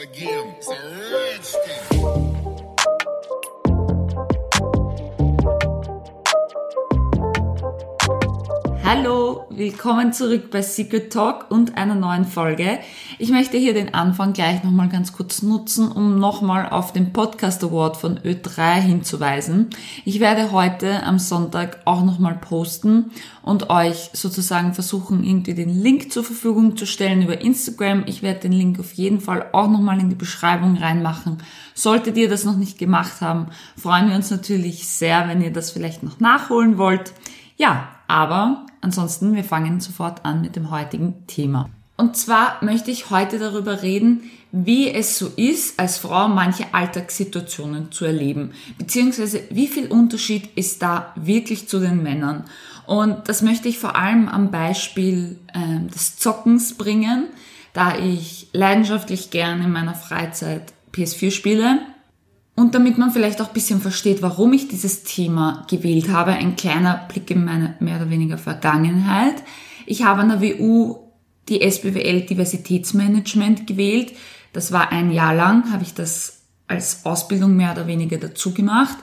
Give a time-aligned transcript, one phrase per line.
[0.00, 0.54] again.
[0.58, 0.72] It's a
[1.12, 2.09] redskin.
[8.92, 12.80] Hallo, willkommen zurück bei Secret Talk und einer neuen Folge.
[13.20, 17.62] Ich möchte hier den Anfang gleich nochmal ganz kurz nutzen, um nochmal auf den Podcast
[17.62, 19.70] Award von Ö3 hinzuweisen.
[20.04, 23.12] Ich werde heute am Sonntag auch nochmal posten
[23.42, 28.02] und euch sozusagen versuchen, irgendwie den Link zur Verfügung zu stellen über Instagram.
[28.06, 31.38] Ich werde den Link auf jeden Fall auch nochmal in die Beschreibung reinmachen.
[31.74, 35.70] Solltet ihr das noch nicht gemacht haben, freuen wir uns natürlich sehr, wenn ihr das
[35.70, 37.12] vielleicht noch nachholen wollt.
[37.56, 41.70] Ja, aber ansonsten, wir fangen sofort an mit dem heutigen Thema.
[41.96, 47.92] Und zwar möchte ich heute darüber reden, wie es so ist, als Frau manche Alltagssituationen
[47.92, 52.46] zu erleben, beziehungsweise wie viel Unterschied ist da wirklich zu den Männern.
[52.84, 57.28] Und das möchte ich vor allem am Beispiel äh, des Zockens bringen,
[57.74, 61.78] da ich leidenschaftlich gern in meiner Freizeit PS4 spiele
[62.60, 66.56] und damit man vielleicht auch ein bisschen versteht, warum ich dieses Thema gewählt habe, ein
[66.56, 69.42] kleiner Blick in meine mehr oder weniger Vergangenheit.
[69.86, 70.98] Ich habe an der WU
[71.48, 74.12] die SBWL Diversitätsmanagement gewählt.
[74.52, 78.98] Das war ein Jahr lang, habe ich das als Ausbildung mehr oder weniger dazu gemacht.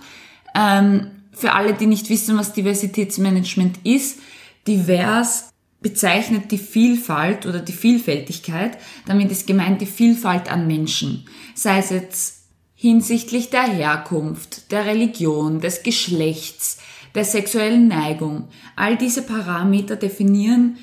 [0.53, 4.19] Ähm, für alle, die nicht wissen, was Diversitätsmanagement ist,
[4.67, 5.49] divers
[5.81, 8.77] bezeichnet die Vielfalt oder die Vielfältigkeit.
[9.08, 11.25] Damit ist gemeint die Vielfalt an Menschen.
[11.55, 12.36] Sei es jetzt
[12.80, 16.78] hinsichtlich der Herkunft, der Religion, des Geschlechts,
[17.16, 18.50] der sexuellen Neigung.
[18.75, 20.78] All diese Parameter definieren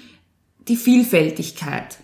[0.66, 1.98] die Vielfältigkeit.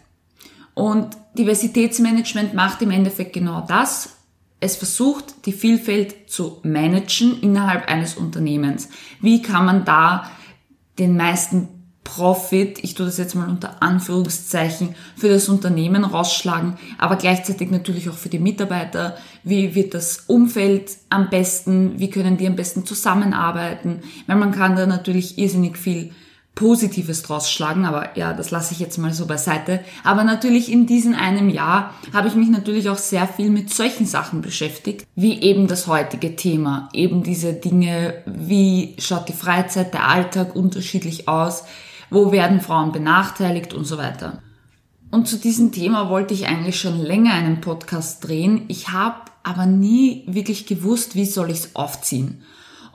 [0.75, 4.17] Und Diversitätsmanagement macht im Endeffekt genau das.
[4.61, 8.91] Es versucht, die Vielfalt zu managen innerhalb eines Unternehmens.
[9.21, 10.31] Wie kann man da
[11.01, 17.17] den meisten Profit, ich tue das jetzt mal unter Anführungszeichen, für das Unternehmen rausschlagen, aber
[17.17, 19.17] gleichzeitig natürlich auch für die Mitarbeiter.
[19.45, 21.99] Wie wird das Umfeld am besten?
[21.99, 24.01] Wie können die am besten zusammenarbeiten?
[24.27, 26.13] Weil man kann da natürlich irrsinnig viel
[26.55, 29.81] Positives draus schlagen, aber ja, das lasse ich jetzt mal so beiseite.
[30.05, 34.05] Aber natürlich in diesem einem Jahr habe ich mich natürlich auch sehr viel mit solchen
[34.05, 40.09] Sachen beschäftigt, wie eben das heutige Thema, eben diese Dinge, wie schaut die Freizeit, der
[40.09, 41.65] Alltag unterschiedlich aus,
[42.11, 44.43] wo werden Frauen benachteiligt und so weiter.
[45.11, 48.65] Und zu diesem Thema wollte ich eigentlich schon länger einen Podcast drehen.
[48.69, 52.43] Ich habe aber nie wirklich gewusst, wie soll ich es aufziehen.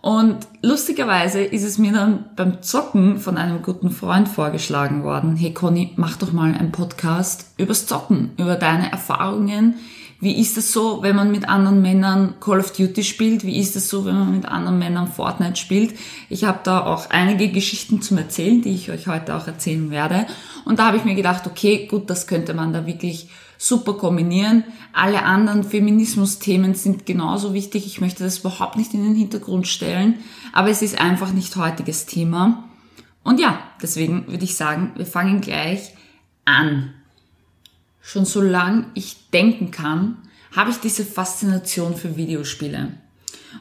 [0.02, 5.52] Und lustigerweise ist es mir dann beim Zocken von einem guten Freund vorgeschlagen worden, hey
[5.52, 9.76] Conny, mach doch mal einen Podcast übers Zocken, über deine Erfahrungen,
[10.20, 13.44] wie ist es so, wenn man mit anderen Männern Call of Duty spielt?
[13.44, 15.96] Wie ist es so, wenn man mit anderen Männern Fortnite spielt?
[16.30, 20.26] Ich habe da auch einige Geschichten zum Erzählen, die ich euch heute auch erzählen werde.
[20.64, 24.64] Und da habe ich mir gedacht, okay, gut, das könnte man da wirklich super kombinieren.
[24.94, 27.86] Alle anderen Feminismus-Themen sind genauso wichtig.
[27.86, 30.16] Ich möchte das überhaupt nicht in den Hintergrund stellen,
[30.54, 32.64] aber es ist einfach nicht heutiges Thema.
[33.24, 35.94] Und ja, deswegen würde ich sagen, wir fangen gleich
[36.46, 36.94] an
[38.06, 40.18] schon so lang ich denken kann,
[40.56, 42.90] habe ich diese Faszination für Videospiele.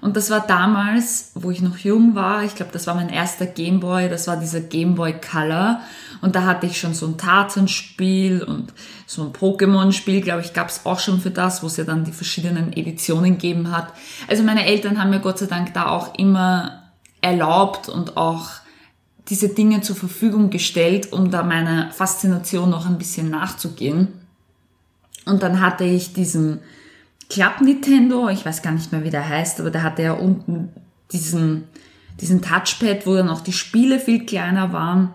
[0.02, 3.46] Und das war damals, wo ich noch jung war, ich glaube, das war mein erster
[3.46, 5.80] Gameboy, das war dieser Gameboy Color.
[6.20, 8.74] Und da hatte ich schon so ein Tarzan-Spiel und
[9.06, 12.04] so ein Pokémon-Spiel, glaube ich, gab es auch schon für das, wo es ja dann
[12.04, 13.94] die verschiedenen Editionen gegeben hat.
[14.28, 16.82] Also meine Eltern haben mir Gott sei Dank da auch immer
[17.22, 18.50] erlaubt und auch
[19.28, 24.23] diese Dinge zur Verfügung gestellt, um da meiner Faszination noch ein bisschen nachzugehen.
[25.24, 26.60] Und dann hatte ich diesen
[27.30, 30.68] Club Nintendo, ich weiß gar nicht mehr, wie der heißt, aber der hatte ja unten
[31.12, 31.64] diesen,
[32.20, 35.14] diesen Touchpad, wo dann auch die Spiele viel kleiner waren.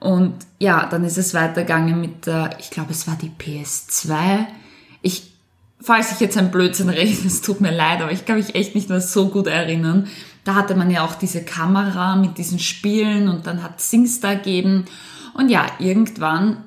[0.00, 4.46] Und ja, dann ist es weitergegangen mit der, ich glaube, es war die PS2.
[5.02, 5.32] Ich,
[5.80, 8.74] falls ich jetzt ein Blödsinn rede, es tut mir leid, aber ich kann mich echt
[8.74, 10.06] nicht mehr so gut erinnern.
[10.44, 14.84] Da hatte man ja auch diese Kamera mit diesen Spielen und dann hat SingStar gegeben.
[15.34, 16.64] Und ja, irgendwann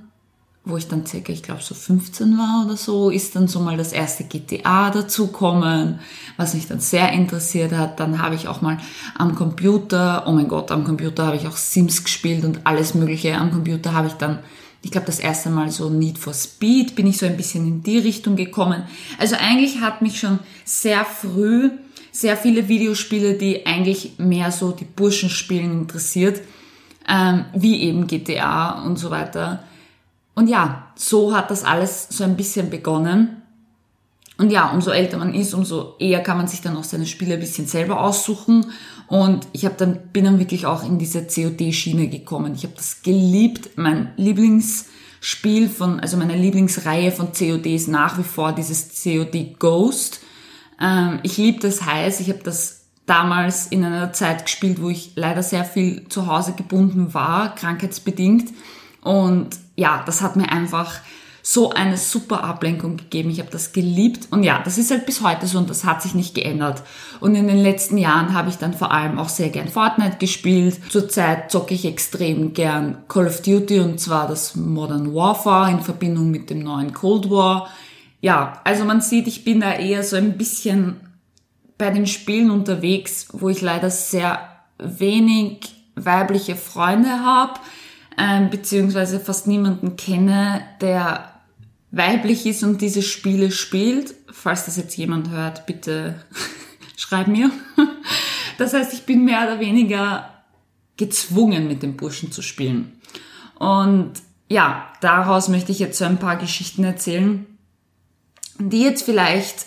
[0.63, 3.78] wo ich dann circa, ich glaube so 15 war oder so, ist dann so mal
[3.78, 5.99] das erste GTA dazukommen,
[6.37, 7.99] was mich dann sehr interessiert hat.
[7.99, 8.78] Dann habe ich auch mal
[9.17, 13.35] am Computer, oh mein Gott, am Computer habe ich auch Sims gespielt und alles Mögliche.
[13.35, 14.40] Am Computer habe ich dann,
[14.84, 17.81] ich glaube das erste Mal so Need for Speed, bin ich so ein bisschen in
[17.81, 18.84] die Richtung gekommen.
[19.17, 21.72] Also eigentlich hat mich schon sehr früh
[22.11, 26.41] sehr viele Videospiele, die eigentlich mehr so die Burschen spielen interessiert,
[27.08, 29.63] ähm, wie eben GTA und so weiter
[30.35, 33.41] und ja, so hat das alles so ein bisschen begonnen.
[34.37, 37.35] Und ja, umso älter man ist, umso eher kann man sich dann auch seine Spiele
[37.35, 38.72] ein bisschen selber aussuchen.
[39.07, 42.55] Und ich habe dann bin dann wirklich auch in diese COD-Schiene gekommen.
[42.55, 43.72] Ich habe das geliebt.
[43.75, 44.89] Mein Lieblingsspiel
[45.23, 50.19] Spiel von, also meine Lieblingsreihe von CODs nach wie vor dieses COD Ghost.
[50.81, 52.22] Ähm, ich liebe das heiß.
[52.22, 56.53] Ich habe das damals in einer Zeit gespielt, wo ich leider sehr viel zu Hause
[56.53, 58.51] gebunden war, krankheitsbedingt.
[59.03, 61.02] Und ja, das hat mir einfach
[61.44, 63.32] so eine super Ablenkung gegeben.
[63.32, 66.02] Ich habe das geliebt und ja, das ist halt bis heute so und das hat
[66.02, 66.84] sich nicht geändert.
[67.20, 70.79] Und in den letzten Jahren habe ich dann vor allem auch sehr gern Fortnite gespielt.
[70.90, 76.29] Zurzeit zocke ich extrem gern Call of Duty und zwar das Modern Warfare in Verbindung
[76.29, 77.70] mit dem neuen Cold War.
[78.22, 80.97] Ja, also man sieht, ich bin da eher so ein bisschen
[81.79, 84.47] bei den Spielen unterwegs, wo ich leider sehr
[84.78, 87.59] wenig weibliche Freunde habe,
[88.17, 91.31] ähm, beziehungsweise fast niemanden kenne, der
[91.91, 94.16] weiblich ist und diese Spiele spielt.
[94.31, 96.23] Falls das jetzt jemand hört, bitte
[96.97, 97.52] schreib mir.
[98.58, 100.43] Das heißt, ich bin mehr oder weniger
[100.97, 103.02] gezwungen, mit den Burschen zu spielen.
[103.58, 104.13] Und
[104.49, 107.46] ja, daraus möchte ich jetzt so ein paar Geschichten erzählen,
[108.59, 109.66] die jetzt vielleicht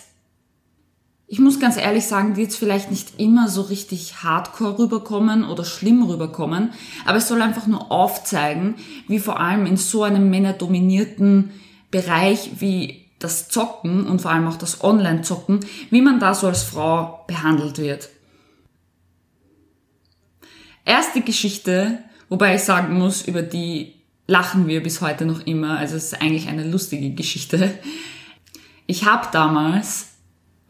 [1.35, 5.65] ich muss ganz ehrlich sagen, die jetzt vielleicht nicht immer so richtig hardcore rüberkommen oder
[5.65, 6.71] schlimm rüberkommen,
[7.03, 8.75] aber es soll einfach nur aufzeigen,
[9.09, 11.51] wie vor allem in so einem männerdominierten
[11.91, 15.59] Bereich wie das Zocken und vor allem auch das Online-Zocken,
[15.89, 18.07] wie man da so als Frau behandelt wird.
[20.85, 21.99] Erste Geschichte,
[22.29, 23.95] wobei ich sagen muss, über die
[24.25, 27.77] lachen wir bis heute noch immer, also es ist eigentlich eine lustige Geschichte.
[28.87, 30.14] Ich habe damals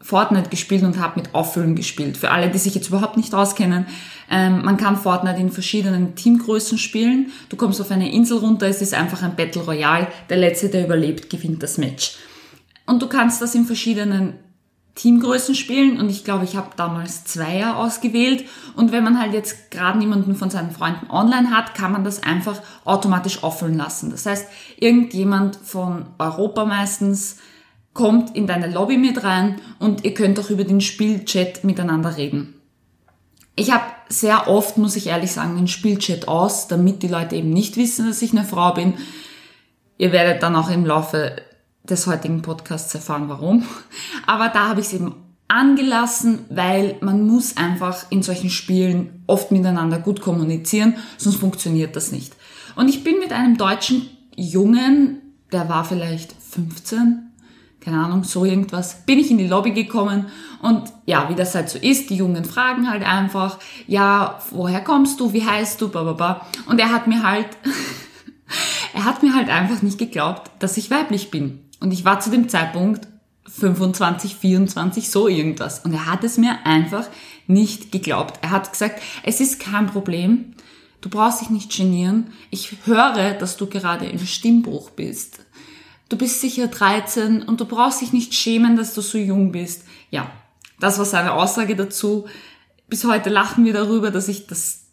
[0.06, 2.16] Fortnite gespielt und habe mit Auffüllen gespielt.
[2.16, 3.86] Für alle, die sich jetzt überhaupt nicht auskennen,
[4.30, 7.32] ähm, man kann Fortnite in verschiedenen Teamgrößen spielen.
[7.48, 10.06] Du kommst auf eine Insel runter, es ist einfach ein Battle Royale.
[10.30, 12.18] Der Letzte, der überlebt, gewinnt das Match.
[12.86, 14.34] Und du kannst das in verschiedenen
[14.94, 18.44] Teamgrößen spielen und ich glaube, ich habe damals Zweier ausgewählt
[18.76, 22.22] und wenn man halt jetzt gerade niemanden von seinen Freunden online hat, kann man das
[22.22, 24.10] einfach automatisch auffüllen lassen.
[24.10, 24.46] Das heißt,
[24.78, 27.38] irgendjemand von Europa meistens
[27.96, 32.54] kommt in deine Lobby mit rein und ihr könnt auch über den Spielchat miteinander reden.
[33.56, 37.50] Ich habe sehr oft, muss ich ehrlich sagen, den Spielchat aus, damit die Leute eben
[37.50, 38.94] nicht wissen, dass ich eine Frau bin.
[39.96, 41.36] Ihr werdet dann auch im Laufe
[41.84, 43.64] des heutigen Podcasts erfahren, warum.
[44.26, 45.14] Aber da habe ich es eben
[45.48, 52.12] angelassen, weil man muss einfach in solchen Spielen oft miteinander gut kommunizieren, sonst funktioniert das
[52.12, 52.34] nicht.
[52.74, 57.26] Und ich bin mit einem deutschen Jungen, der war vielleicht 15,
[57.86, 60.26] keine Ahnung, so irgendwas, bin ich in die Lobby gekommen
[60.60, 65.20] und ja, wie das halt so ist, die Jungen fragen halt einfach, ja, woher kommst
[65.20, 67.46] du, wie heißt du, bla Und er hat mir halt,
[68.92, 71.60] er hat mir halt einfach nicht geglaubt, dass ich weiblich bin.
[71.78, 73.06] Und ich war zu dem Zeitpunkt
[73.44, 75.78] 25, 24, so irgendwas.
[75.84, 77.06] Und er hat es mir einfach
[77.46, 78.40] nicht geglaubt.
[78.42, 80.56] Er hat gesagt, es ist kein Problem,
[81.02, 82.32] du brauchst dich nicht genieren.
[82.50, 85.46] Ich höre, dass du gerade im Stimmbruch bist
[86.08, 89.84] du bist sicher 13 und du brauchst dich nicht schämen, dass du so jung bist.
[90.10, 90.30] Ja,
[90.80, 92.26] das war seine Aussage dazu.
[92.88, 94.84] Bis heute lachen wir darüber, dass ich das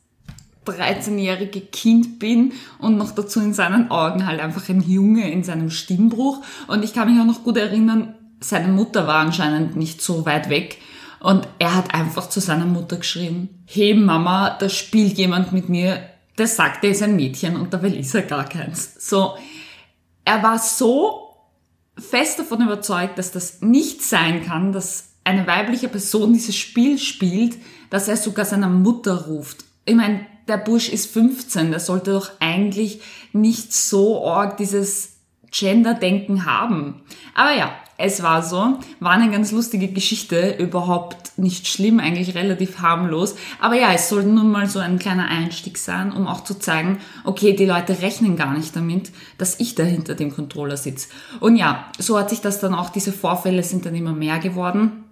[0.65, 5.69] 13-jährige Kind bin und noch dazu in seinen Augen halt einfach ein Junge in seinem
[5.69, 6.42] Stimmbruch.
[6.68, 10.50] Und ich kann mich auch noch gut erinnern, seine Mutter war anscheinend nicht so weit
[10.50, 10.77] weg.
[11.19, 16.01] Und er hat einfach zu seiner Mutter geschrieben, hey Mama, da spielt jemand mit mir,
[16.38, 18.95] der sagt, er ist ein Mädchen und dabei ist er gar keins.
[18.98, 19.36] So,
[20.25, 21.35] er war so
[21.97, 27.57] fest davon überzeugt, dass das nicht sein kann, dass eine weibliche Person dieses Spiel spielt,
[27.89, 29.63] dass er sogar seiner Mutter ruft.
[29.85, 33.01] Ich meine, der Busch ist 15, der sollte doch eigentlich
[33.31, 35.18] nicht so arg dieses
[35.51, 37.03] Gender-Denken haben.
[37.33, 37.73] Aber ja,
[38.04, 43.36] es war so, war eine ganz lustige Geschichte, überhaupt nicht schlimm, eigentlich relativ harmlos.
[43.62, 47.00] Aber ja, es sollte nun mal so ein kleiner Einstieg sein, um auch zu zeigen,
[47.24, 51.07] okay, die Leute rechnen gar nicht damit, dass ich da hinter dem Controller sitze.
[51.40, 55.06] Und ja, so hat sich das dann auch, diese Vorfälle sind dann immer mehr geworden.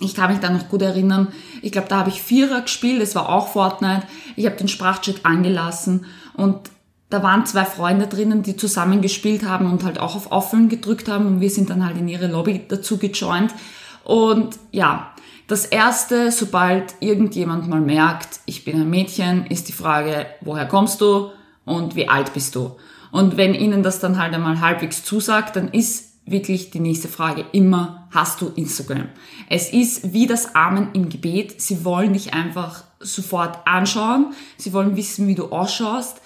[0.00, 1.28] Ich kann mich da noch gut erinnern,
[1.62, 4.02] ich glaube, da habe ich Vierer gespielt, es war auch Fortnite.
[4.34, 6.58] Ich habe den Sprachchat angelassen und
[7.08, 11.08] da waren zwei Freunde drinnen, die zusammen gespielt haben und halt auch auf Auffüllen gedrückt
[11.08, 13.54] haben und wir sind dann halt in ihre Lobby dazu gejoint.
[14.02, 15.12] Und ja,
[15.46, 21.00] das erste, sobald irgendjemand mal merkt, ich bin ein Mädchen, ist die Frage, woher kommst
[21.00, 21.30] du
[21.64, 22.76] und wie alt bist du?
[23.12, 27.44] Und wenn ihnen das dann halt einmal halbwegs zusagt, dann ist wirklich die nächste Frage
[27.52, 29.08] immer, hast du Instagram?
[29.48, 31.60] Es ist wie das Amen im Gebet.
[31.60, 34.34] Sie wollen dich einfach sofort anschauen.
[34.56, 36.20] Sie wollen wissen, wie du ausschaust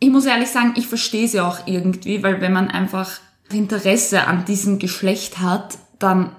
[0.00, 3.20] ich muss ehrlich sagen, ich verstehe sie auch irgendwie, weil wenn man einfach
[3.52, 6.30] Interesse an diesem Geschlecht hat, dann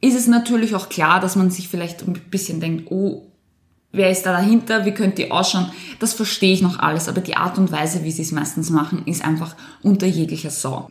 [0.00, 3.26] ist es natürlich auch klar, dass man sich vielleicht ein bisschen denkt, oh,
[3.92, 7.36] wer ist da dahinter, wie könnte die ausschauen, das verstehe ich noch alles, aber die
[7.36, 10.88] Art und Weise, wie sie es meistens machen, ist einfach unter jeglicher Sau.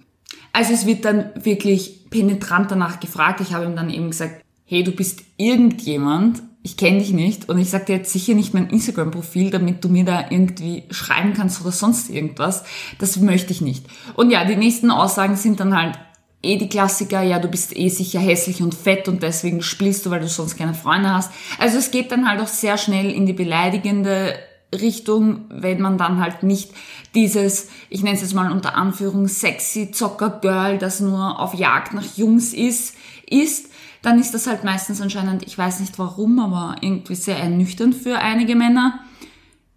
[0.51, 3.41] Also es wird dann wirklich penetrant danach gefragt.
[3.41, 7.59] Ich habe ihm dann eben gesagt, hey, du bist irgendjemand, ich kenne dich nicht und
[7.59, 11.61] ich sage dir jetzt sicher nicht mein Instagram-Profil, damit du mir da irgendwie schreiben kannst
[11.61, 12.65] oder sonst irgendwas.
[12.99, 13.85] Das möchte ich nicht.
[14.15, 15.97] Und ja, die nächsten Aussagen sind dann halt
[16.43, 20.09] eh die Klassiker, ja, du bist eh sicher hässlich und fett und deswegen spielst du,
[20.09, 21.31] weil du sonst keine Freunde hast.
[21.57, 24.35] Also es geht dann halt auch sehr schnell in die beleidigende
[24.75, 26.71] Richtung, wenn man dann halt nicht
[27.15, 32.17] dieses, ich nenne es jetzt mal unter Anführung, sexy Zocker-Girl, das nur auf Jagd nach
[32.17, 32.93] Jungs ist,
[33.25, 33.69] ist,
[34.07, 38.17] dann ist das halt meistens anscheinend, ich weiß nicht warum, aber irgendwie sehr ernüchternd für
[38.19, 39.01] einige Männer.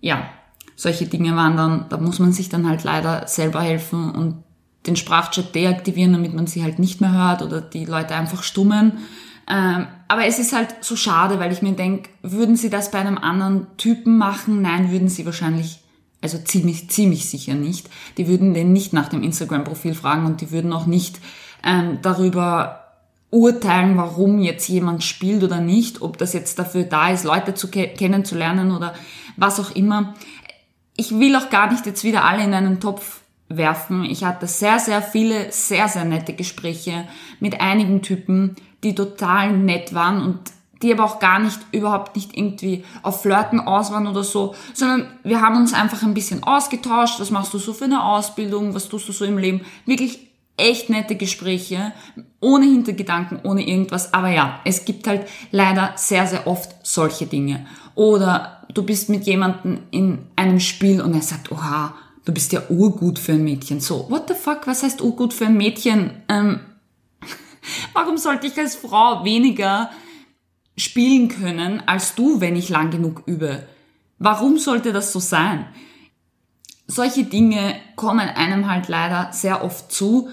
[0.00, 0.30] Ja,
[0.76, 4.44] solche Dinge waren dann, da muss man sich dann halt leider selber helfen und
[4.86, 8.98] den Sprachchat deaktivieren, damit man sie halt nicht mehr hört oder die Leute einfach stummen.
[9.48, 13.00] Ähm, aber es ist halt so schade, weil ich mir denke, würden sie das bei
[13.00, 14.62] einem anderen Typen machen?
[14.62, 15.80] Nein, würden sie wahrscheinlich,
[16.22, 17.90] also ziemlich, ziemlich sicher nicht.
[18.16, 21.18] Die würden den nicht nach dem Instagram-Profil fragen und die würden auch nicht
[21.64, 22.79] ähm, darüber
[23.30, 27.70] urteilen, warum jetzt jemand spielt oder nicht, ob das jetzt dafür da ist, Leute zu
[27.70, 28.94] ke kennenzulernen oder
[29.36, 30.14] was auch immer.
[30.96, 34.04] Ich will auch gar nicht jetzt wieder alle in einen Topf werfen.
[34.04, 37.06] Ich hatte sehr, sehr viele, sehr, sehr nette Gespräche
[37.38, 40.38] mit einigen Typen, die total nett waren und
[40.82, 45.08] die aber auch gar nicht, überhaupt nicht irgendwie auf Flirten aus waren oder so, sondern
[45.22, 47.20] wir haben uns einfach ein bisschen ausgetauscht.
[47.20, 48.74] Was machst du so für eine Ausbildung?
[48.74, 49.60] Was tust du so im Leben?
[49.84, 50.29] Wirklich
[50.60, 51.92] echt nette Gespräche,
[52.40, 54.14] ohne Hintergedanken, ohne irgendwas.
[54.14, 57.66] Aber ja, es gibt halt leider sehr, sehr oft solche Dinge.
[57.94, 62.62] Oder du bist mit jemandem in einem Spiel und er sagt, oha, du bist ja
[62.68, 63.80] urgut für ein Mädchen.
[63.80, 66.10] So, what the fuck, was heißt urgut für ein Mädchen?
[66.28, 66.60] Ähm,
[67.92, 69.90] warum sollte ich als Frau weniger
[70.76, 73.66] spielen können als du, wenn ich lang genug übe?
[74.18, 75.66] Warum sollte das so sein?
[76.86, 80.28] Solche Dinge kommen einem halt leider sehr oft zu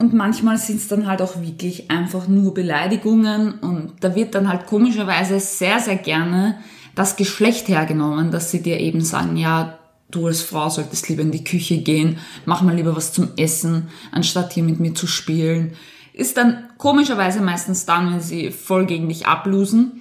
[0.00, 4.48] und manchmal sind es dann halt auch wirklich einfach nur Beleidigungen und da wird dann
[4.48, 6.58] halt komischerweise sehr, sehr gerne
[6.94, 9.78] das Geschlecht hergenommen, dass sie dir eben sagen, ja,
[10.10, 12.16] du als Frau solltest lieber in die Küche gehen,
[12.46, 15.74] mach mal lieber was zum Essen, anstatt hier mit mir zu spielen.
[16.14, 20.00] Ist dann komischerweise meistens dann, wenn sie voll gegen dich ablosen.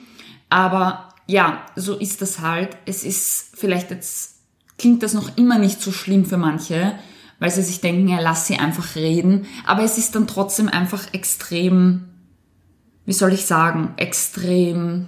[0.49, 2.69] Aber ja, so ist das halt.
[2.85, 4.35] Es ist vielleicht jetzt,
[4.77, 6.93] klingt das noch immer nicht so schlimm für manche,
[7.39, 9.45] weil sie sich denken, ja, lass sie einfach reden.
[9.65, 12.05] Aber es ist dann trotzdem einfach extrem,
[13.05, 15.07] wie soll ich sagen, extrem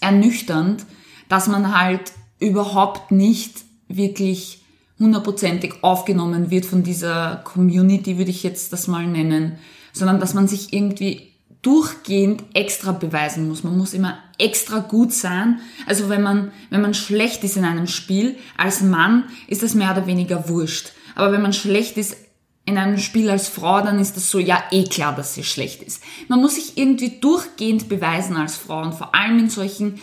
[0.00, 0.86] ernüchternd,
[1.28, 4.62] dass man halt überhaupt nicht wirklich
[4.98, 9.58] hundertprozentig aufgenommen wird von dieser Community, würde ich jetzt das mal nennen,
[9.92, 11.32] sondern dass man sich irgendwie
[11.62, 13.64] durchgehend extra beweisen muss.
[13.64, 15.60] Man muss immer extra gut sein.
[15.86, 19.90] Also wenn man, wenn man schlecht ist in einem Spiel, als Mann ist das mehr
[19.90, 20.92] oder weniger wurscht.
[21.18, 22.16] Aber wenn man schlecht ist
[22.64, 25.82] in einem Spiel als Frau, dann ist das so, ja, eh klar, dass sie schlecht
[25.82, 26.02] ist.
[26.28, 30.00] Man muss sich irgendwie durchgehend beweisen als Frau und vor allem in solchen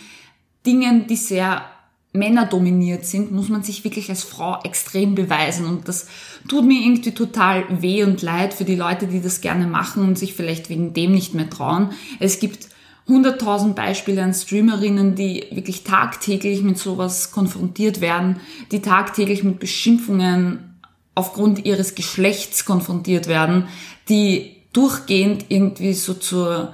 [0.65, 1.63] Dingen, die sehr
[2.12, 6.07] männerdominiert sind, muss man sich wirklich als Frau extrem beweisen und das
[6.48, 10.17] tut mir irgendwie total weh und leid für die Leute, die das gerne machen und
[10.17, 11.91] sich vielleicht wegen dem nicht mehr trauen.
[12.19, 12.69] Es gibt
[13.07, 18.39] hunderttausend Beispiele an Streamerinnen, die wirklich tagtäglich mit sowas konfrontiert werden,
[18.72, 20.75] die tagtäglich mit Beschimpfungen
[21.15, 23.67] aufgrund ihres Geschlechts konfrontiert werden,
[24.10, 26.74] die durchgehend irgendwie so zur,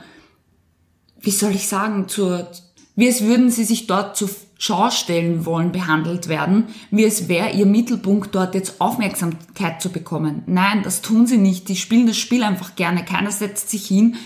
[1.20, 2.50] wie soll ich sagen, zur,
[2.96, 7.52] wie es würden sie sich dort zur Schau stellen wollen, behandelt werden, wie es wäre
[7.52, 10.44] ihr Mittelpunkt dort jetzt Aufmerksamkeit zu bekommen.
[10.46, 11.68] Nein, das tun sie nicht.
[11.68, 13.04] Die spielen das Spiel einfach gerne.
[13.04, 14.18] Keiner setzt sich hin,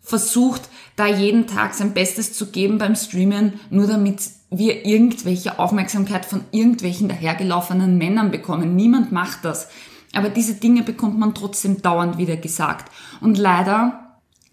[0.00, 0.62] versucht
[0.94, 6.44] da jeden Tag sein Bestes zu geben beim Streamen, nur damit wir irgendwelche Aufmerksamkeit von
[6.52, 8.76] irgendwelchen dahergelaufenen Männern bekommen.
[8.76, 9.68] Niemand macht das.
[10.14, 12.90] Aber diese Dinge bekommt man trotzdem dauernd wieder gesagt.
[13.20, 14.06] Und leider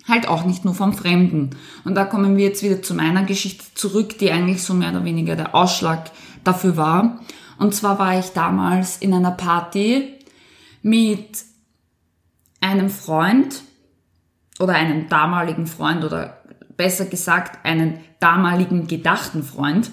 [0.08, 1.52] halt auch nicht nur vom Fremden.
[1.86, 5.06] Und da kommen wir jetzt wieder zu meiner Geschichte zurück, die eigentlich so mehr oder
[5.06, 6.12] weniger der Ausschlag
[6.44, 7.22] dafür war.
[7.58, 10.14] Und zwar war ich damals in einer Party
[10.82, 11.46] mit
[12.60, 13.62] einem Freund
[14.60, 16.43] oder einem damaligen Freund oder
[16.78, 19.92] besser gesagt einen damaligen gedachten Freund,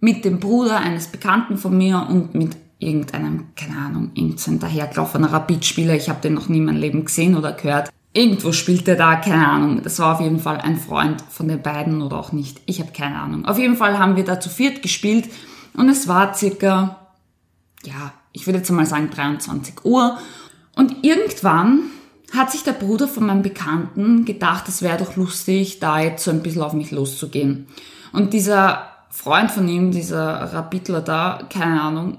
[0.00, 5.94] mit dem Bruder eines Bekannten von mir und mit irgendeinem, keine Ahnung, irgendein dahergelaufener Rapidspieler.
[5.94, 7.90] Ich habe den noch nie in meinem Leben gesehen oder gehört.
[8.12, 9.80] Irgendwo spielt er da, keine Ahnung.
[9.82, 12.60] Das war auf jeden Fall ein Freund von den beiden oder auch nicht.
[12.66, 13.44] Ich habe keine Ahnung.
[13.46, 15.30] Auf jeden Fall haben wir da zu viert gespielt
[15.74, 17.06] und es war circa,
[17.84, 20.18] ja, ich würde jetzt mal sagen 23 Uhr.
[20.74, 21.80] Und irgendwann
[22.36, 26.30] hat sich der Bruder von meinem Bekannten gedacht, es wäre doch lustig, da jetzt so
[26.30, 27.66] ein bisschen auf mich loszugehen.
[28.12, 32.18] Und dieser Freund von ihm, dieser Rapidler da, keine Ahnung,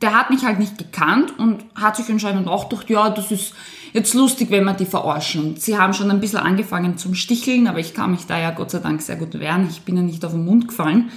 [0.00, 3.54] der hat mich halt nicht gekannt und hat sich anscheinend auch gedacht, ja, das ist
[3.92, 5.56] jetzt lustig, wenn wir die verarschen.
[5.56, 8.72] Sie haben schon ein bisschen angefangen zum Sticheln, aber ich kann mich da ja Gott
[8.72, 9.68] sei Dank sehr gut wehren.
[9.70, 11.10] Ich bin ja nicht auf den Mund gefallen.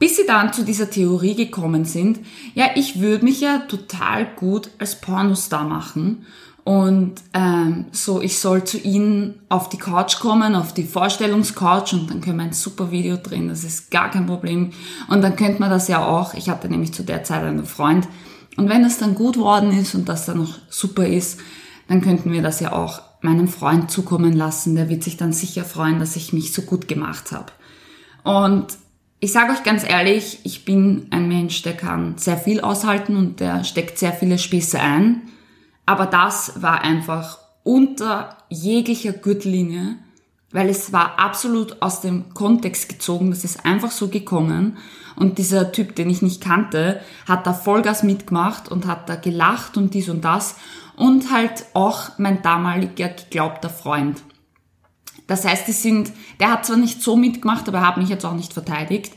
[0.00, 2.18] Bis sie dann zu dieser Theorie gekommen sind,
[2.54, 6.26] ja, ich würde mich ja total gut als Pornostar machen
[6.64, 12.10] und ähm, so, ich soll zu ihnen auf die Couch kommen, auf die Vorstellungscouch und
[12.10, 14.70] dann können wir ein super Video drehen, das ist gar kein Problem.
[15.08, 18.06] Und dann könnte man das ja auch, ich hatte nämlich zu der Zeit einen Freund,
[18.56, 21.40] und wenn das dann gut worden ist und das dann noch super ist,
[21.88, 24.76] dann könnten wir das ja auch meinem Freund zukommen lassen.
[24.76, 27.52] Der wird sich dann sicher freuen, dass ich mich so gut gemacht habe.
[28.24, 28.66] Und
[29.20, 33.40] ich sage euch ganz ehrlich, ich bin ein Mensch, der kann sehr viel aushalten und
[33.40, 35.22] der steckt sehr viele Spieße ein.
[35.86, 39.96] Aber das war einfach unter jeglicher Gürtellinie,
[40.50, 44.76] weil es war absolut aus dem Kontext gezogen, das ist einfach so gekommen.
[45.16, 49.76] Und dieser Typ, den ich nicht kannte, hat da Vollgas mitgemacht und hat da gelacht
[49.76, 50.56] und dies und das.
[50.96, 54.22] Und halt auch mein damaliger geglaubter Freund.
[55.26, 58.24] Das heißt, die sind, der hat zwar nicht so mitgemacht, aber er hat mich jetzt
[58.24, 59.12] auch nicht verteidigt.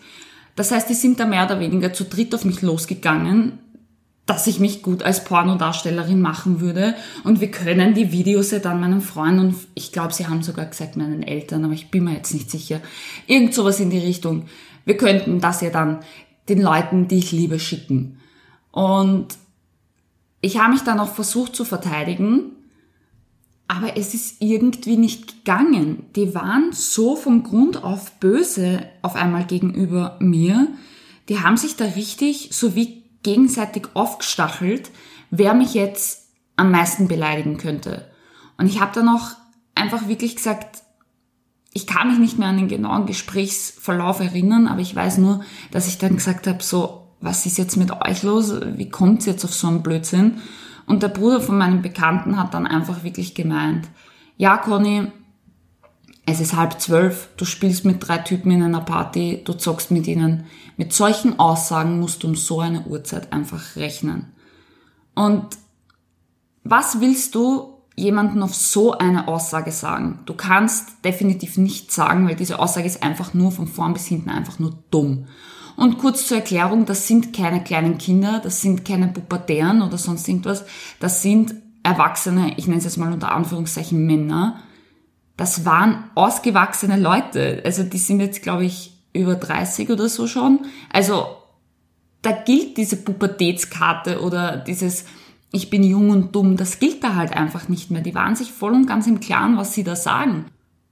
[0.56, 3.60] Das heißt, die sind da mehr oder weniger zu dritt auf mich losgegangen,
[4.26, 6.96] dass ich mich gut als Pornodarstellerin machen würde.
[7.24, 10.66] Und wir können die Videos ja dann meinem Freund und ich glaube, sie haben sogar
[10.66, 12.82] gesagt meinen Eltern, aber ich bin mir jetzt nicht sicher.
[13.28, 14.46] Irgend sowas in die Richtung.
[14.84, 16.00] Wir könnten das ja dann
[16.50, 18.20] den Leuten, die ich liebe, schicken.
[18.72, 19.28] Und
[20.42, 22.52] ich habe mich dann auch versucht zu verteidigen,
[23.68, 26.04] aber es ist irgendwie nicht gegangen.
[26.16, 30.68] Die waren so vom Grund auf böse auf einmal gegenüber mir.
[31.30, 34.92] Die haben sich da richtig so wie gegenseitig aufgestachelt,
[35.32, 38.10] wer mich jetzt am meisten beleidigen könnte.
[38.58, 39.32] Und ich habe dann auch
[39.74, 40.84] einfach wirklich gesagt,
[41.74, 45.42] ich kann mich nicht mehr an den genauen Gesprächsverlauf erinnern, aber ich weiß nur,
[45.72, 48.54] dass ich dann gesagt habe, so, was ist jetzt mit euch los?
[48.78, 50.38] Wie kommt es jetzt auf so einen Blödsinn?
[50.86, 53.90] Und der Bruder von meinem Bekannten hat dann einfach wirklich gemeint,
[54.38, 55.12] ja, Conny,
[56.26, 60.08] es ist halb zwölf, du spielst mit drei Typen in einer Party, du zockst mit
[60.08, 60.46] ihnen.
[60.76, 64.34] Mit solchen Aussagen musst du um so eine Uhrzeit einfach rechnen.
[65.14, 65.46] Und
[66.64, 70.20] was willst du jemanden auf so eine Aussage sagen?
[70.26, 74.32] Du kannst definitiv nicht sagen, weil diese Aussage ist einfach nur von vorn bis hinten
[74.32, 75.28] einfach nur dumm.
[75.78, 80.28] Und kurz zur Erklärung, das sind keine kleinen Kinder, das sind keine Pubertären oder sonst
[80.28, 80.66] irgendwas,
[81.00, 84.60] das sind Erwachsene, ich nenne es jetzt mal unter Anführungszeichen Männer,
[85.46, 87.62] das waren ausgewachsene Leute.
[87.64, 90.66] Also die sind jetzt, glaube ich, über 30 oder so schon.
[90.92, 91.28] Also
[92.24, 95.06] da gilt diese Pubertätskarte oder dieses
[95.52, 98.02] ich bin jung und dumm, das gilt da halt einfach nicht mehr.
[98.02, 100.46] Die waren sich voll und ganz im Klaren, was sie da sagen.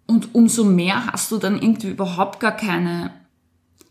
[0.05, 3.09] Und umso mehr hast du dann irgendwie überhaupt gar keine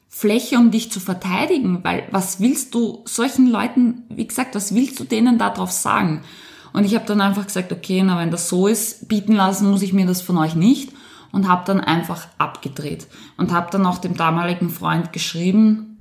[0.08, 5.00] Fläche, um dich zu verteidigen, weil was willst du solchen Leuten, wie gesagt, was willst
[5.00, 6.22] du denen darauf sagen?
[6.72, 9.82] Und ich habe dann einfach gesagt, okay, na wenn das so ist, bieten lassen muss
[9.82, 10.92] ich mir das von euch nicht.
[11.32, 13.06] Und habe dann einfach abgedreht.
[13.38, 15.98] Und habe dann auch dem damaligen Freund geschrieben.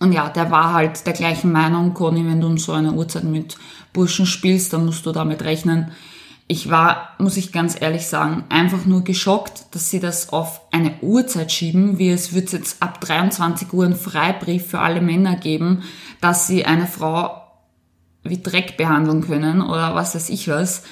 [0.00, 3.24] Und ja, der war halt der gleichen Meinung, Conny, wenn du um so eine Uhrzeit
[3.24, 3.56] mit
[3.92, 5.92] Burschen spielst, dann musst du damit rechnen.
[6.46, 10.92] Ich war, muss ich ganz ehrlich sagen, einfach nur geschockt, dass sie das auf eine
[11.00, 15.84] Uhrzeit schieben, wie es wird jetzt ab 23 Uhr einen Freibrief für alle Männer geben,
[16.20, 17.43] dass sie eine Frau
[18.24, 20.82] wie Dreck behandeln können oder was weiß ich was.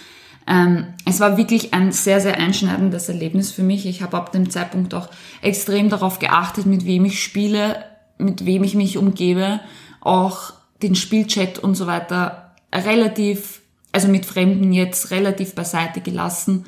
[0.47, 3.87] Ähm, es war wirklich ein sehr, sehr einschneidendes Erlebnis für mich.
[3.87, 5.09] Ich habe ab dem Zeitpunkt auch
[5.41, 7.85] extrem darauf geachtet, mit wem ich spiele,
[8.19, 9.61] mit wem ich mich umgebe,
[10.01, 13.61] auch den Spielchat und so weiter relativ,
[13.93, 16.67] also mit Fremden jetzt relativ beiseite gelassen,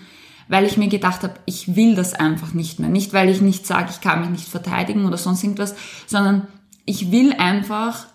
[0.49, 2.91] weil ich mir gedacht habe, ich will das einfach nicht mehr.
[2.91, 5.75] Nicht, weil ich nicht sage, ich kann mich nicht verteidigen oder sonst irgendwas,
[6.07, 6.47] sondern
[6.85, 8.07] ich will einfach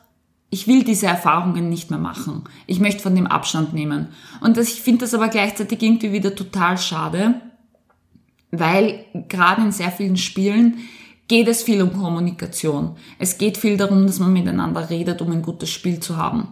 [0.49, 2.43] ich will diese Erfahrungen nicht mehr machen.
[2.65, 4.09] Ich möchte von dem Abstand nehmen.
[4.41, 7.35] Und das, ich finde das aber gleichzeitig irgendwie wieder total schade,
[8.51, 10.79] weil gerade in sehr vielen Spielen
[11.27, 12.95] geht es viel um Kommunikation.
[13.19, 16.47] Es geht viel darum, dass man miteinander redet, um ein gutes Spiel zu haben.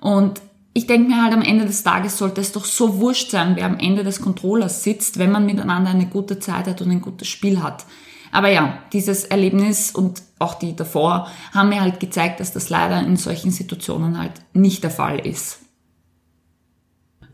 [0.00, 0.40] Und
[0.72, 3.66] ich denke mir halt am Ende des Tages sollte es doch so wurscht sein, wer
[3.66, 7.28] am Ende des Controllers sitzt, wenn man miteinander eine gute Zeit hat und ein gutes
[7.28, 7.84] Spiel hat.
[8.32, 12.98] Aber ja, dieses Erlebnis und auch die davor haben mir halt gezeigt, dass das leider
[13.00, 15.60] in solchen Situationen halt nicht der Fall ist.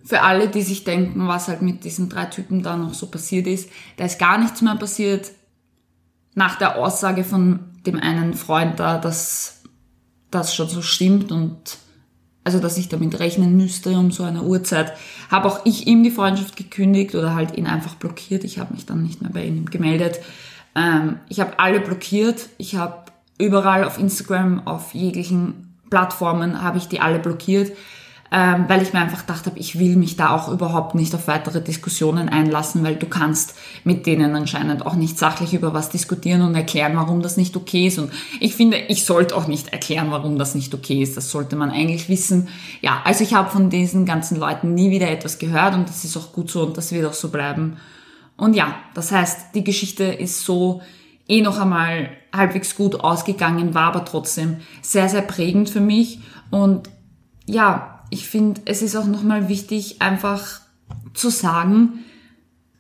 [0.05, 3.47] Für alle, die sich denken, was halt mit diesen drei Typen da noch so passiert
[3.47, 5.31] ist, da ist gar nichts mehr passiert.
[6.35, 9.63] Nach der Aussage von dem einen Freund da, dass
[10.33, 11.79] das schon so stimmt und
[12.43, 14.95] also dass ich damit rechnen müsste um so eine Uhrzeit,
[15.31, 18.43] habe auch ich ihm die Freundschaft gekündigt oder halt ihn einfach blockiert.
[18.43, 20.19] Ich habe mich dann nicht mehr bei ihm gemeldet
[20.75, 22.49] Ähm, ich habe alle blockiert.
[22.59, 23.05] Ich habe
[23.39, 27.73] überall auf Instagram, auf jeglichen Plattformen habe ich die alle blockiert,
[28.31, 31.29] ähm, weil ich mir einfach gedacht habe, ich will mich da auch überhaupt nicht auf
[31.29, 33.55] weitere Diskussionen einlassen, weil du kannst
[33.85, 37.87] mit denen anscheinend auch nicht sachlich über was diskutieren und erklären, warum das nicht okay
[37.87, 37.99] ist.
[37.99, 41.17] Und ich finde, ich sollte auch nicht erklären, warum das nicht okay ist.
[41.17, 42.49] Das sollte man eigentlich wissen.
[42.83, 46.17] Ja, also ich habe von diesen ganzen Leuten nie wieder etwas gehört und das ist
[46.19, 47.79] auch gut so und das wird auch so bleiben.
[48.39, 50.81] Und ja, das heißt, die Geschichte ist so
[51.27, 56.21] eh noch einmal halbwegs gut ausgegangen, war aber trotzdem sehr, sehr prägend für mich.
[56.51, 56.89] Und
[57.47, 60.61] ja, ich finde, es ist auch nochmal wichtig, einfach
[61.15, 62.05] zu sagen,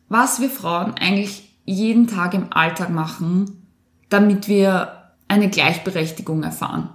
[0.09, 3.67] was wir Frauen eigentlich jeden Tag im Alltag machen,
[4.09, 6.91] damit wir eine Gleichberechtigung erfahren.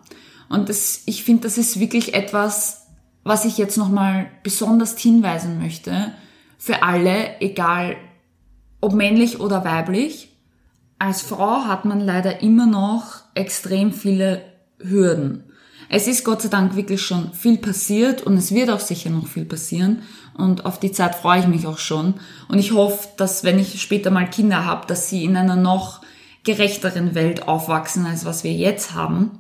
[0.47, 2.87] Und das, ich finde, das ist wirklich etwas,
[3.23, 6.13] was ich jetzt nochmal besonders hinweisen möchte,
[6.57, 7.97] für alle, egal
[8.83, 10.29] ob männlich oder weiblich.
[10.99, 14.43] Als Frau hat man leider immer noch extrem viele
[14.77, 15.45] Hürden.
[15.89, 19.27] Es ist Gott sei Dank wirklich schon viel passiert und es wird auch sicher noch
[19.27, 20.01] viel passieren
[20.33, 22.15] und auf die Zeit freue ich mich auch schon
[22.47, 26.01] und ich hoffe, dass wenn ich später mal Kinder habe, dass sie in einer noch
[26.43, 29.39] gerechteren Welt aufwachsen, als was wir jetzt haben.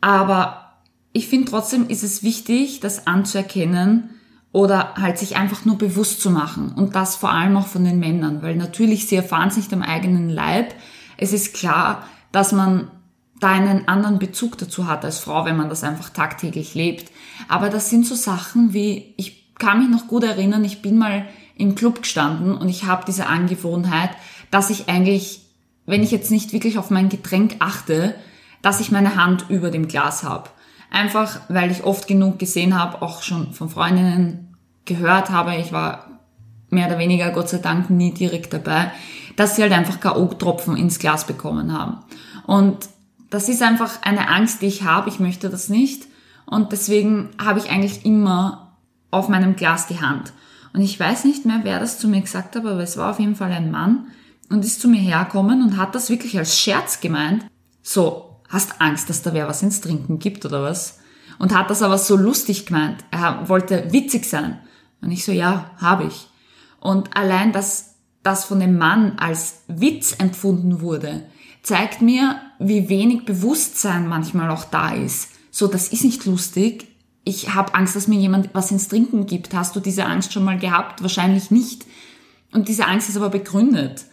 [0.00, 0.78] Aber
[1.12, 4.10] ich finde trotzdem ist es wichtig, das anzuerkennen
[4.52, 7.98] oder halt sich einfach nur bewusst zu machen und das vor allem auch von den
[7.98, 10.74] Männern, weil natürlich sie erfahren es nicht am eigenen Leib.
[11.16, 12.90] Es ist klar, dass man
[13.40, 17.10] da einen anderen Bezug dazu hat als Frau, wenn man das einfach tagtäglich lebt.
[17.48, 21.26] Aber das sind so Sachen wie, ich kann mich noch gut erinnern, ich bin mal
[21.56, 24.10] im Club gestanden und ich habe diese Angewohnheit,
[24.50, 25.46] dass ich eigentlich,
[25.86, 28.14] wenn ich jetzt nicht wirklich auf mein Getränk achte,
[28.60, 30.50] dass ich meine Hand über dem Glas habe.
[30.92, 36.20] Einfach, weil ich oft genug gesehen habe, auch schon von Freundinnen gehört habe, ich war
[36.68, 38.92] mehr oder weniger Gott sei Dank nie direkt dabei,
[39.36, 42.00] dass sie halt einfach K.O.-Tropfen ins Glas bekommen haben.
[42.46, 42.90] Und
[43.30, 45.08] das ist einfach eine Angst, die ich habe.
[45.08, 46.04] Ich möchte das nicht.
[46.44, 48.76] Und deswegen habe ich eigentlich immer
[49.10, 50.34] auf meinem Glas die Hand.
[50.74, 53.18] Und ich weiß nicht mehr, wer das zu mir gesagt hat, aber es war auf
[53.18, 54.08] jeden Fall ein Mann
[54.50, 57.46] und ist zu mir hergekommen und hat das wirklich als Scherz gemeint.
[57.82, 61.00] So, hast Angst, dass da wer was ins Trinken gibt oder was?
[61.38, 63.02] Und hat das aber so lustig gemeint.
[63.10, 64.60] Er wollte witzig sein.
[65.00, 66.28] Und ich so, ja, habe ich.
[66.78, 71.24] Und allein, dass das von dem Mann als Witz empfunden wurde,
[71.62, 75.30] zeigt mir, wie wenig Bewusstsein manchmal auch da ist.
[75.50, 76.88] So, das ist nicht lustig.
[77.24, 79.54] Ich habe Angst, dass mir jemand was ins Trinken gibt.
[79.54, 81.02] Hast du diese Angst schon mal gehabt?
[81.02, 81.86] Wahrscheinlich nicht.
[82.52, 84.04] Und diese Angst ist aber begründet.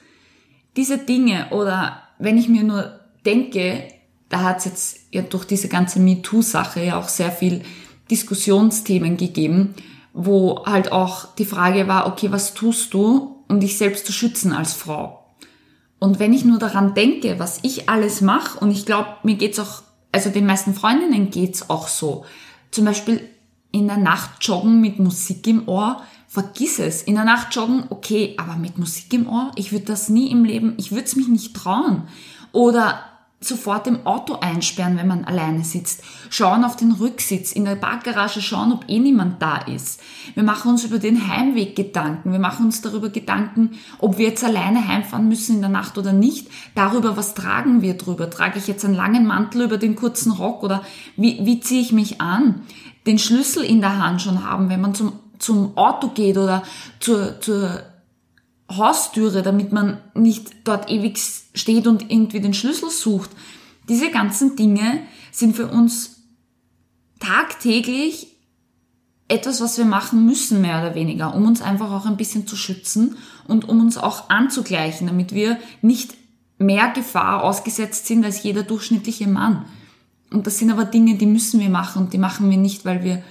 [0.78, 3.88] Diese Dinge oder wenn ich mir nur denke,
[4.30, 7.64] da hat es jetzt ja durch diese ganze MeToo-Sache ja auch sehr viel
[8.10, 9.76] Diskussionsthemen gegeben,
[10.14, 14.54] wo halt auch die Frage war, okay, was tust du, um dich selbst zu schützen
[14.54, 15.26] als Frau?
[16.00, 19.60] Und wenn ich nur daran denke, was ich alles mache, und ich glaube, mir geht's
[19.60, 22.26] auch, also den meisten Freundinnen geht's auch so.
[22.72, 23.22] Zum Beispiel
[23.72, 27.04] in der Nacht joggen mit Musik im Ohr, vergiss es.
[27.04, 30.46] In der Nacht joggen, okay, aber mit Musik im Ohr, ich würde das nie im
[30.46, 32.08] Leben, ich würde es mich nicht trauen.
[32.52, 33.02] Oder
[33.42, 36.04] sofort im Auto einsperren, wenn man alleine sitzt.
[36.30, 40.02] Schauen auf den Rücksitz, in der Parkgarage schauen, ob eh niemand da ist.
[40.34, 42.34] Wir machen uns über den Heimweg Gedanken.
[42.34, 46.12] Wir machen uns darüber Gedanken, ob wir jetzt alleine heimfahren müssen in der Nacht oder
[46.12, 46.50] nicht.
[46.76, 48.30] Darüber, was tragen wir drüber?
[48.30, 50.84] Trage ich jetzt einen langen Mantel über den kurzen Rock oder
[51.16, 52.64] wie, wie ziehe ich mich an?
[53.08, 56.64] Den Schlüssel in der Hand schon haben, wenn man zum, zum Auto geht oder
[57.00, 57.84] zur, zur
[58.70, 61.20] Haustüre, damit man nicht dort ewig
[61.56, 63.32] steht und irgendwie den Schlüssel sucht.
[63.88, 65.02] Diese ganzen Dinge
[65.32, 66.24] sind für uns
[67.20, 68.28] tagtäglich
[69.28, 72.56] etwas, was wir machen müssen, mehr oder weniger, um uns einfach auch ein bisschen zu
[72.56, 73.16] schützen
[73.48, 76.16] und um uns auch anzugleichen, damit wir nicht
[76.58, 79.66] mehr Gefahr ausgesetzt sind als jeder durchschnittliche Mann.
[80.32, 83.04] Und das sind aber Dinge, die müssen wir machen und die machen wir nicht, weil
[83.04, 83.24] wir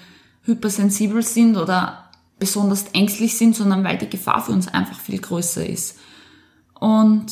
[0.43, 2.08] hypersensibel sind oder
[2.39, 5.99] besonders ängstlich sind, sondern weil die Gefahr für uns einfach viel größer ist.
[6.79, 7.27] Und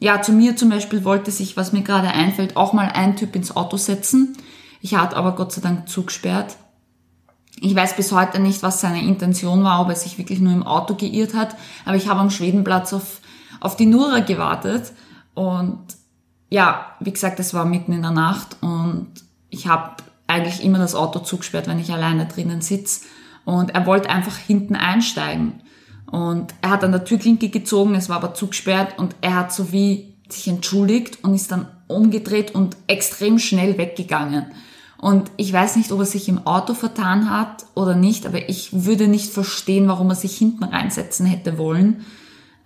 [0.00, 3.36] ja, zu mir zum Beispiel wollte sich, was mir gerade einfällt, auch mal ein Typ
[3.36, 4.36] ins Auto setzen.
[4.80, 6.56] Ich hatte aber Gott sei Dank zugesperrt.
[7.60, 10.62] Ich weiß bis heute nicht, was seine Intention war, ob er sich wirklich nur im
[10.62, 13.20] Auto geirrt hat, aber ich habe am Schwedenplatz auf,
[13.60, 14.92] auf die Nura gewartet
[15.34, 15.78] und
[16.48, 19.08] ja, wie gesagt, es war mitten in der Nacht und
[19.50, 23.00] ich habe eigentlich immer das Auto zugesperrt, wenn ich alleine drinnen sitze
[23.44, 25.60] und er wollte einfach hinten einsteigen.
[26.10, 29.72] Und er hat an der Türklinke gezogen, es war aber zugesperrt und er hat so
[29.72, 34.46] wie sich entschuldigt und ist dann umgedreht und extrem schnell weggegangen.
[34.98, 38.84] Und ich weiß nicht, ob er sich im Auto vertan hat oder nicht, aber ich
[38.84, 42.04] würde nicht verstehen, warum er sich hinten reinsetzen hätte wollen.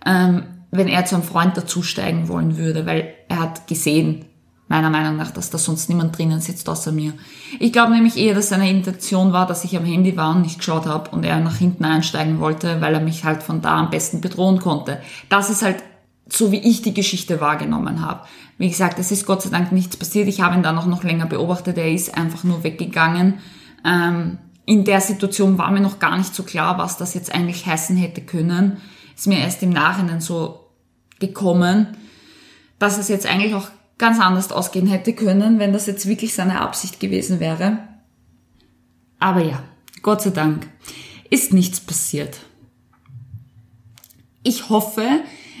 [0.05, 4.25] Ähm, wenn er zu einem Freund dazusteigen wollen würde, weil er hat gesehen,
[4.67, 7.13] meiner Meinung nach, dass da sonst niemand drinnen sitzt außer mir.
[7.59, 10.57] Ich glaube nämlich eher, dass seine Intention war, dass ich am Handy war und nicht
[10.57, 13.91] geschaut habe und er nach hinten einsteigen wollte, weil er mich halt von da am
[13.91, 15.01] besten bedrohen konnte.
[15.29, 15.83] Das ist halt
[16.27, 18.21] so, wie ich die Geschichte wahrgenommen habe.
[18.57, 20.27] Wie gesagt, es ist Gott sei Dank nichts passiert.
[20.27, 21.77] Ich habe ihn dann auch noch länger beobachtet.
[21.77, 23.35] Er ist einfach nur weggegangen.
[23.85, 27.67] Ähm, in der Situation war mir noch gar nicht so klar, was das jetzt eigentlich
[27.67, 28.77] heißen hätte können.
[29.15, 30.71] Ist mir erst im Nachhinein so
[31.19, 31.95] gekommen,
[32.79, 36.61] dass es jetzt eigentlich auch ganz anders ausgehen hätte können, wenn das jetzt wirklich seine
[36.61, 37.79] Absicht gewesen wäre.
[39.19, 39.63] Aber ja,
[40.01, 40.67] Gott sei Dank
[41.29, 42.39] ist nichts passiert.
[44.43, 45.07] Ich hoffe,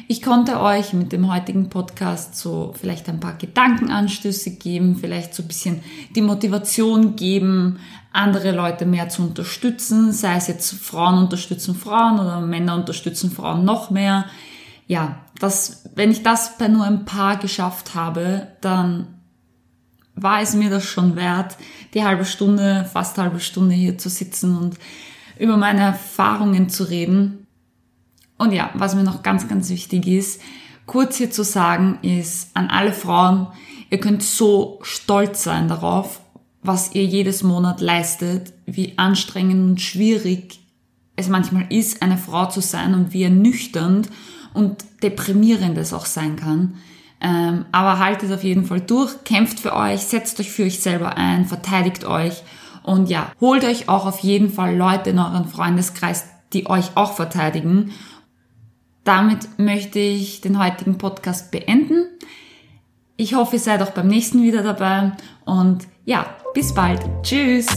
[0.07, 5.41] ich konnte euch mit dem heutigen Podcast so vielleicht ein paar Gedankenanstöße geben, vielleicht so
[5.41, 5.79] ein bisschen
[6.15, 7.79] die Motivation geben,
[8.11, 13.65] andere Leute mehr zu unterstützen, sei es jetzt Frauen unterstützen Frauen oder Männer unterstützen Frauen
[13.65, 14.25] noch mehr
[14.87, 19.07] ja, das, wenn ich das bei nur ein paar geschafft habe, dann
[20.15, 21.57] war es mir das schon wert,
[21.93, 24.77] die halbe Stunde, fast halbe Stunde hier zu sitzen und
[25.37, 27.47] über meine Erfahrungen zu reden.
[28.37, 30.41] Und ja, was mir noch ganz, ganz wichtig ist,
[30.85, 33.47] kurz hier zu sagen, ist an alle Frauen,
[33.89, 36.21] ihr könnt so stolz sein darauf,
[36.61, 40.61] was ihr jedes Monat leistet, wie anstrengend und schwierig
[41.15, 44.09] es manchmal ist, eine Frau zu sein und wie ernüchternd
[44.53, 46.75] und deprimierend es auch sein kann.
[47.21, 51.15] Ähm, aber haltet auf jeden Fall durch, kämpft für euch, setzt euch für euch selber
[51.15, 52.43] ein, verteidigt euch
[52.83, 57.13] und ja, holt euch auch auf jeden Fall Leute in euren Freundeskreis, die euch auch
[57.13, 57.91] verteidigen.
[59.03, 62.05] Damit möchte ich den heutigen Podcast beenden.
[63.17, 65.13] Ich hoffe, ihr seid auch beim nächsten wieder dabei
[65.45, 67.01] und ja, bis bald.
[67.23, 67.67] Tschüss.